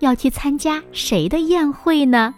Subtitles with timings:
[0.00, 2.34] 要去参加谁的宴会呢？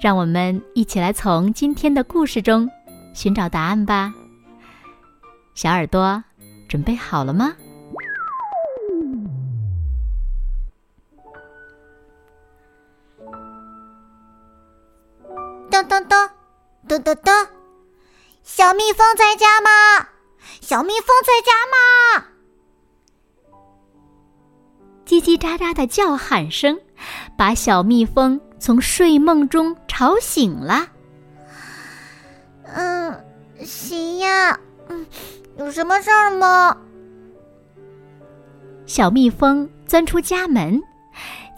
[0.00, 2.70] 让我们一起来从今天的故事中
[3.14, 4.12] 寻找答案吧。
[5.54, 6.24] 小耳朵
[6.68, 7.54] 准备好了吗？
[15.70, 16.30] 噔噔噔，
[16.88, 17.48] 噔噔噔，
[18.42, 20.08] 小蜜蜂在家吗？
[20.60, 22.29] 小蜜蜂在家吗？
[25.10, 26.78] 叽叽喳喳的叫喊声，
[27.36, 30.86] 把小蜜蜂从睡梦中吵醒了。
[32.62, 33.24] 嗯，
[33.58, 34.56] 行呀？
[34.86, 35.04] 嗯，
[35.58, 36.76] 有什么事儿吗？
[38.86, 40.80] 小蜜蜂钻出家门，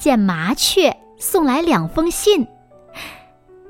[0.01, 2.47] 见麻雀送来两封信，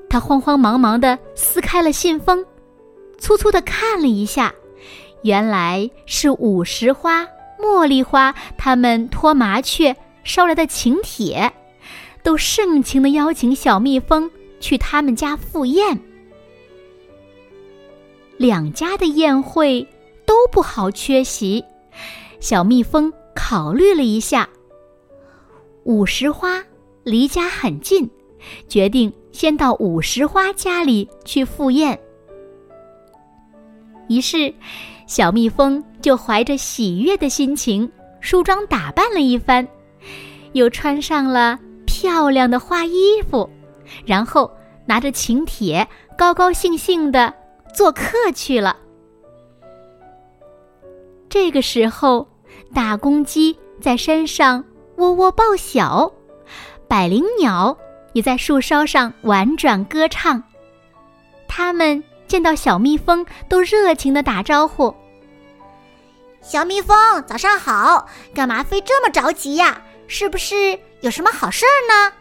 [0.09, 2.47] 它慌慌忙忙的撕开了信封，
[3.19, 4.55] 粗粗的看了一下，
[5.25, 7.27] 原来是五十花。
[7.63, 11.53] 茉莉花他们托麻雀捎来的请帖，
[12.23, 15.99] 都盛情的邀请小蜜蜂去他们家赴宴。
[18.37, 19.87] 两家的宴会
[20.27, 21.65] 都不好缺席，
[22.41, 24.49] 小蜜蜂考虑了一下，
[25.85, 26.65] 五十花
[27.05, 28.11] 离家很近，
[28.69, 32.01] 决定先到五十花家里去赴宴。
[34.08, 34.53] 于是。
[35.05, 39.67] 小蜜蜂就怀着喜悦的心情梳妆打扮了一番，
[40.53, 43.50] 又穿上了漂亮的花衣服，
[44.06, 44.50] 然后
[44.86, 45.86] 拿着请帖，
[46.17, 47.34] 高高兴兴的
[47.75, 48.75] 做客去了。
[51.28, 52.27] 这个时候，
[52.72, 54.65] 大公鸡在山上
[54.97, 56.10] 喔喔报晓，
[56.88, 57.77] 百灵鸟
[58.15, 60.43] 也在树梢上婉转歌唱。
[61.47, 64.94] 它们见到小蜜蜂，都热情地打招呼。
[66.41, 68.09] 小蜜蜂，早上好！
[68.34, 69.82] 干嘛飞这么着急呀？
[70.06, 72.12] 是不是有什么好事儿呢？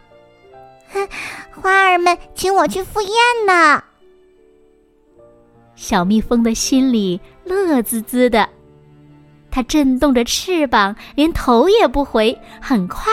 [0.92, 1.08] 哼，
[1.62, 3.14] 花儿们请我去赴宴
[3.48, 3.82] 呢。
[5.78, 8.50] 小蜜蜂的心里乐滋滋的，
[9.50, 13.06] 它震动着翅膀，连头也不回，很快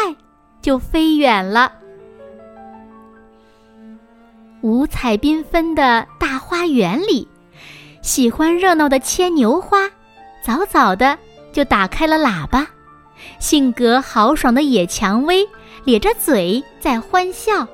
[0.60, 1.72] 就飞远了。
[4.62, 7.28] 五彩缤纷的大花园里，
[8.02, 9.88] 喜欢热闹的牵牛花。
[10.42, 11.16] 早早的
[11.52, 12.66] 就打开了喇叭，
[13.38, 15.46] 性格豪爽的野蔷薇
[15.84, 17.66] 咧着嘴在欢笑。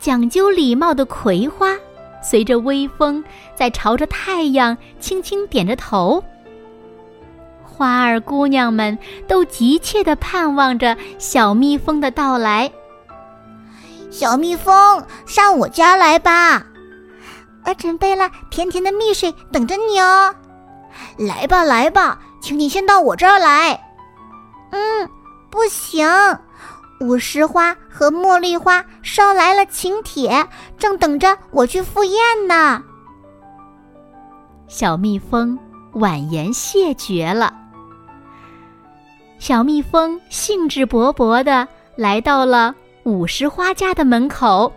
[0.00, 1.76] 讲究礼貌的葵花
[2.20, 3.22] 随着微风
[3.54, 6.22] 在朝着太阳轻轻点着头。
[7.62, 8.98] 花儿姑娘们
[9.28, 12.70] 都急切的盼望着小蜜蜂的到来。
[14.12, 16.62] 小蜜蜂，上我家来吧，
[17.64, 20.34] 我准备了甜甜的蜜水等着你哦。
[21.16, 23.72] 来吧，来吧，请你先到我这儿来。
[24.70, 25.08] 嗯，
[25.50, 26.06] 不行，
[27.00, 30.46] 五十花和茉莉花捎来了请帖，
[30.76, 32.82] 正等着我去赴宴呢。
[34.68, 35.58] 小蜜蜂
[35.94, 37.52] 婉言谢绝了。
[39.38, 42.74] 小蜜蜂兴致勃勃的来到了
[43.04, 44.72] 五十花家的门口。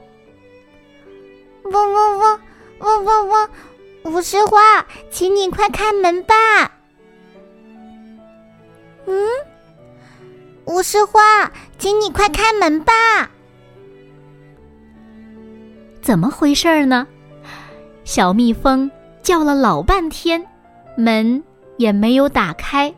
[1.64, 2.40] 嗡嗡嗡，
[2.80, 3.50] 嗡嗡嗡。
[4.04, 6.36] 五十花，请你快开门吧。
[9.08, 9.28] 嗯，
[10.66, 12.94] 五十花，请你快开门吧。
[16.02, 17.08] 怎么回事呢？
[18.04, 18.90] 小蜜蜂
[19.24, 20.44] 叫了老半天，
[20.96, 21.44] 门
[21.78, 22.94] 也没有打开。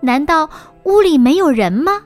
[0.00, 0.48] 难道
[0.84, 2.00] 屋里没有人吗？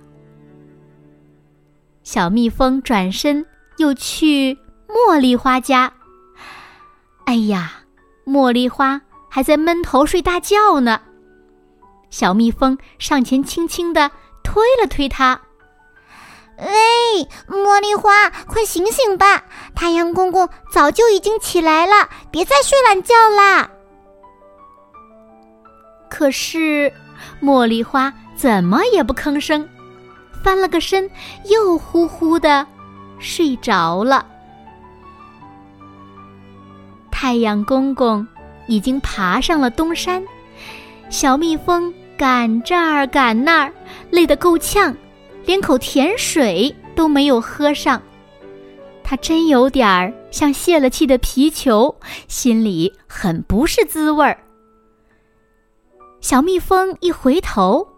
[2.04, 3.44] 小蜜蜂转身
[3.78, 4.56] 又去
[4.86, 5.90] 茉莉花家。
[7.24, 7.72] 哎呀，
[8.26, 11.00] 茉莉花还在闷头睡大觉呢。
[12.10, 14.10] 小蜜蜂上前轻轻的
[14.42, 15.40] 推了推它
[16.60, 19.42] ：“喂，茉莉花，快醒醒吧！
[19.74, 23.70] 太阳公公早就已经起来了，别再睡懒觉啦。”
[26.10, 26.92] 可是，
[27.42, 29.66] 茉莉花怎么也不吭声，
[30.44, 31.10] 翻了个身，
[31.46, 32.66] 又呼呼的
[33.18, 34.26] 睡着了。
[37.10, 38.26] 太阳公公
[38.66, 40.22] 已经爬上了东山，
[41.08, 43.72] 小蜜蜂赶这儿赶那儿，
[44.10, 44.94] 累得够呛，
[45.46, 48.02] 连口甜水都没有喝上。
[49.02, 51.96] 它真有点儿像泄了气的皮球，
[52.28, 54.38] 心里很不是滋味儿。
[56.20, 57.88] 小蜜蜂一回头，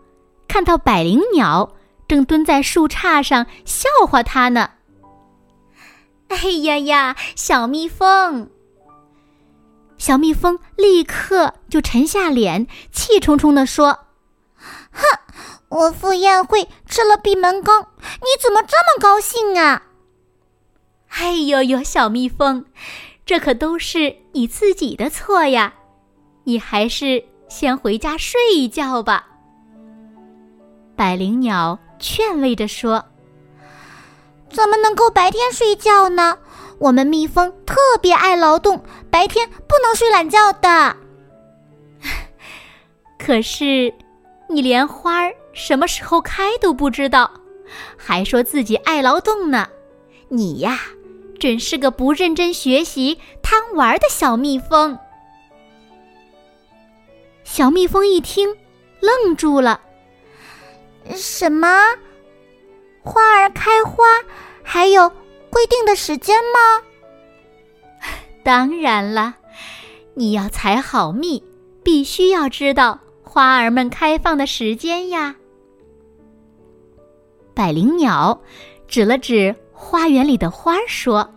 [0.47, 1.73] 看到百灵鸟
[2.09, 4.71] 正蹲在树杈上笑话它呢。
[6.29, 8.49] 哎呀呀，小蜜蜂！
[9.99, 14.07] 小蜜蜂立刻就沉下脸，气冲冲地说
[14.91, 15.03] ：“哼，
[15.69, 19.85] 我赴宴会吃了闭门羹，你怎么这么高兴啊？”
[21.09, 22.65] 哎呦呦，小蜜蜂，
[23.25, 25.73] 这可都是你自己的错呀！
[26.45, 29.27] 你还是先回家睡一觉吧。
[30.95, 33.05] 百灵鸟劝慰着说
[34.51, 36.39] ：“怎么能够白天睡觉呢？
[36.79, 40.97] 我们蜜蜂特别爱劳动，白天不能睡懒觉的。
[43.19, 43.95] ”可是，
[44.49, 47.31] 你连花儿什么时候开都不知道，
[47.97, 49.69] 还说自己爱劳动呢？
[50.29, 50.81] 你呀！
[51.39, 54.99] 准是个不认真学习、贪玩的小蜜蜂。
[57.45, 58.57] 小蜜蜂一听，
[59.01, 59.83] 愣住了。
[61.15, 61.69] 什么？
[63.03, 64.05] 花儿开花
[64.63, 65.09] 还有
[65.51, 66.83] 规定的时间吗？
[68.43, 69.37] 当然了，
[70.15, 71.43] 你要采好蜜，
[71.83, 75.37] 必须要知道花儿们开放的时间呀。
[77.55, 78.41] 百灵鸟
[78.89, 79.55] 指了指。
[79.79, 81.31] 花园里的花儿说：“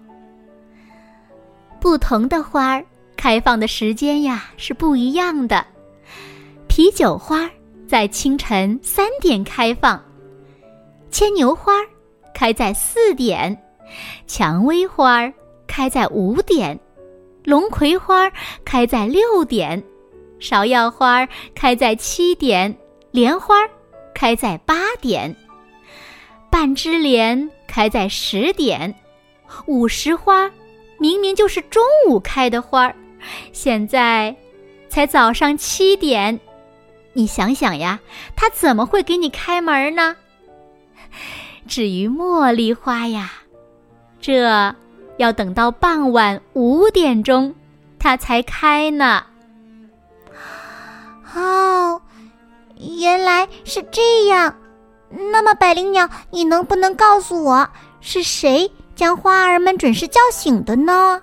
[1.82, 2.86] 不同的花儿
[3.18, 5.66] 开放的时间呀是不一样的。
[6.70, 7.52] 啤酒花
[7.90, 10.00] 在清晨三点开放，
[11.10, 11.74] 牵牛花
[12.36, 13.60] 开在四点，
[14.28, 15.34] 蔷薇花
[15.66, 16.80] 开在五点，
[17.44, 18.32] 龙葵花
[18.64, 19.82] 开在六点，
[20.40, 22.78] 芍药花开在七点，
[23.10, 23.56] 莲花
[24.14, 25.36] 开在八点，
[26.52, 28.94] 半枝莲。”开在十点，
[29.68, 30.50] 午时花
[30.98, 32.96] 明明就是中午开的花儿，
[33.54, 34.36] 现在
[34.90, 36.38] 才早上七点，
[37.14, 38.00] 你想想呀，
[38.36, 40.16] 它怎么会给你开门呢？
[41.68, 43.32] 至于茉莉花呀，
[44.20, 44.74] 这
[45.18, 47.54] 要等到傍晚五点钟，
[48.00, 49.26] 它才开呢。
[51.36, 52.02] 哦，
[52.98, 54.56] 原来是这样。
[55.32, 57.68] 那么，百灵鸟，你能不能告诉我，
[58.00, 61.22] 是谁将花儿们准时叫醒的呢？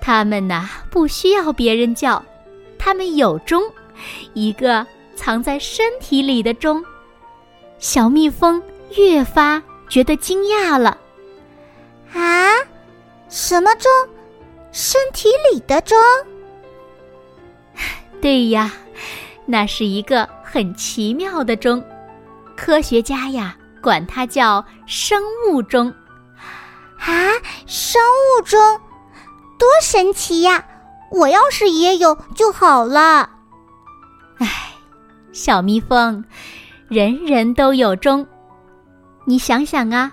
[0.00, 2.22] 他们呐，不需要别人叫，
[2.84, 3.62] 他们有钟，
[4.34, 4.86] 一个
[5.16, 6.84] 藏在身体里的钟。
[7.78, 8.62] 小蜜蜂
[8.94, 10.98] 越发觉得惊讶了。
[12.12, 12.52] 啊，
[13.30, 13.90] 什么钟？
[14.70, 15.96] 身体里的钟？
[18.20, 18.70] 对呀，
[19.46, 20.28] 那是一个。
[20.44, 21.82] 很奇妙的钟，
[22.54, 25.92] 科学家呀管它叫生物钟。
[26.98, 27.32] 啊，
[27.66, 28.60] 生物钟，
[29.58, 30.64] 多神奇呀！
[31.14, 33.30] 我要是也有就好了。
[34.38, 34.72] 唉，
[35.32, 36.22] 小蜜蜂，
[36.88, 38.26] 人人都有钟。
[39.24, 40.12] 你想想啊，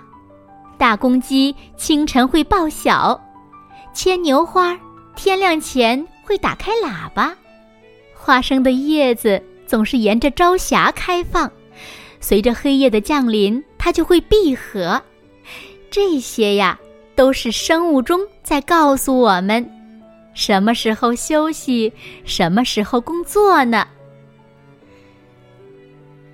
[0.78, 3.20] 大公鸡清晨会报晓，
[3.94, 4.78] 牵牛花
[5.16, 7.36] 天亮前会打开喇叭，
[8.14, 9.42] 花生的叶子。
[9.68, 11.50] 总是沿着朝霞开放，
[12.20, 15.02] 随着黑夜的降临，它就会闭合。
[15.90, 16.78] 这些呀，
[17.16, 19.66] 都是生物钟在告诉我们，
[20.34, 21.92] 什么时候休息，
[22.26, 23.88] 什么时候工作呢？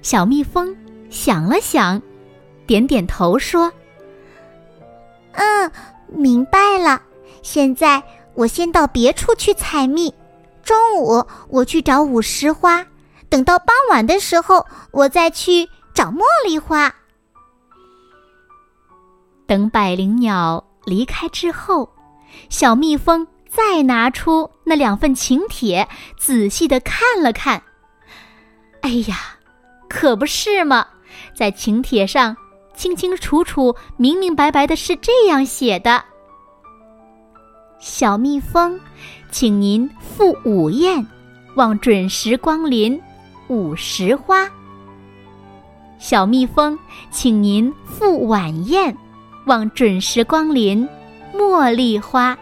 [0.02, 0.76] 小蜜蜂
[1.10, 2.02] 想了想，
[2.66, 3.72] 点点头说
[5.34, 5.72] ：“嗯，
[6.08, 7.02] 明白了。
[7.42, 8.02] 现在
[8.34, 10.14] 我先到别处去采蜜，
[10.64, 12.86] 中午我去找五十花。”
[13.30, 16.94] 等到傍晚的时候，我再去找茉莉花。
[19.46, 21.90] 等百灵鸟离开之后，
[22.50, 23.28] 小蜜蜂
[23.58, 27.64] 再拿出那两份请帖，仔细的看了看。
[28.82, 29.18] 哎呀，
[29.90, 30.86] 可不是嘛！
[31.36, 32.38] 在请帖上
[32.76, 36.04] 清清楚楚、明明白白的是这样写的
[37.82, 38.80] ：“小蜜蜂，
[39.32, 41.04] 请您赴午宴，
[41.56, 43.02] 望准时光临。”
[43.50, 44.48] 午时花，
[45.98, 46.78] 小蜜蜂，
[47.10, 48.96] 请您赴晚宴，
[49.48, 50.88] 望准时光临。
[51.34, 52.38] 茉莉花，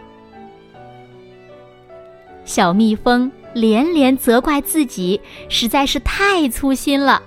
[2.46, 7.22] 小蜜蜂连连责怪自己，实在是太粗心了，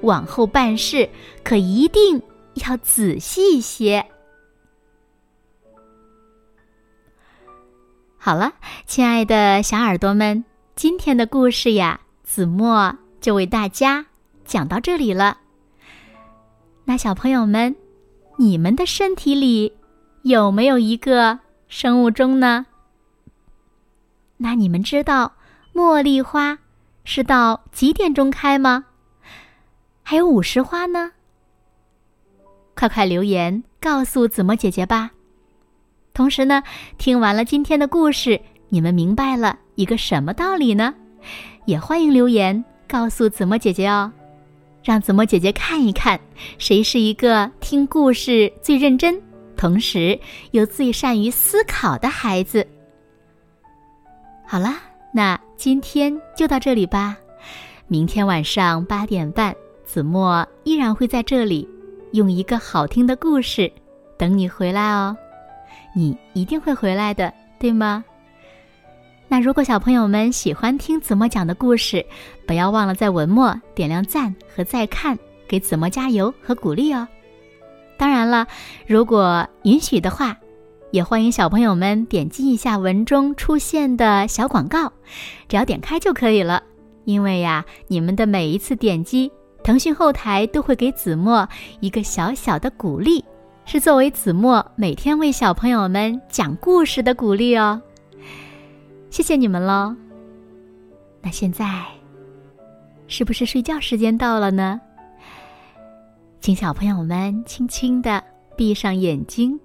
[0.00, 1.08] 往后办事
[1.44, 2.20] 可一定
[2.66, 4.04] 要仔细些。
[8.18, 8.54] 好了，
[8.86, 10.44] 亲爱的小耳朵们，
[10.74, 12.96] 今天的故事呀，子墨。
[13.20, 14.04] 就为大家
[14.44, 15.38] 讲到这里了。
[16.84, 17.74] 那小朋友们，
[18.36, 19.72] 你们的身体里
[20.20, 22.66] 有没有一个生物钟呢？
[24.44, 25.32] 那你们知道
[25.72, 26.58] 茉莉花
[27.02, 28.84] 是到几点钟开吗？
[30.02, 31.12] 还有午时花呢？
[32.74, 35.12] 快快留言告诉子墨姐姐吧。
[36.12, 36.62] 同时呢，
[36.98, 40.94] 听完了今天的故事，你们明白了一个什么道理呢？
[41.64, 44.12] 也欢迎留言告诉子墨姐姐哦。
[44.82, 46.20] 让子墨姐姐看一看，
[46.58, 49.18] 谁是一个听故事最认真，
[49.56, 50.20] 同时
[50.50, 52.68] 又最善于思考的孩子。
[54.46, 54.76] 好啦，
[55.12, 57.16] 那今天就到这里吧。
[57.86, 61.68] 明天晚上八点半，子墨依然会在这里，
[62.12, 63.70] 用一个好听的故事
[64.18, 65.16] 等你回来哦。
[65.94, 68.04] 你一定会回来的，对吗？
[69.28, 72.04] 那如果小朋友们喜欢听子墨讲的故事，
[72.46, 77.08] 不要忘了在文末点亮赞和再看，给子墨加油和鼓励哦。
[77.96, 78.46] 当然了，
[78.86, 80.36] 如果允许的话，
[80.94, 84.92] 也欢迎小朋友们点击一下文中出现的小广告，
[85.48, 86.62] 只要点开就可以了。
[87.04, 89.32] 因为呀，你们的每一次点击，
[89.64, 91.48] 腾讯后台都会给子墨
[91.80, 93.24] 一个小小的鼓励，
[93.64, 97.82] 是作为子墨每天为小朋友们讲故事的鼓励哦。
[99.10, 99.96] 谢谢你们喽。
[101.20, 101.86] 那现在，
[103.08, 104.80] 是不是睡觉时间到了呢？
[106.40, 108.22] 请小朋友们轻轻的
[108.56, 109.58] 闭上眼睛，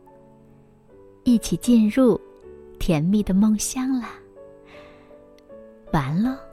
[1.23, 2.19] 一起进入
[2.79, 4.11] 甜蜜的梦乡啦。
[5.91, 6.48] 完了。